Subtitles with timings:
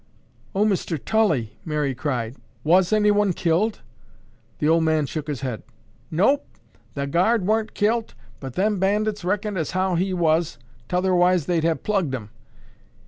[0.55, 0.97] "Oh, Mr.
[0.99, 3.81] Tully," Mary cried, "was anyone killed?"
[4.57, 5.61] The old man shook his head.
[6.09, 6.43] "Nope,
[6.95, 10.57] the guard wa'n't kilt, but them bandits reckoned as how he was,
[10.89, 12.31] 'totherwise they'd have plugged him.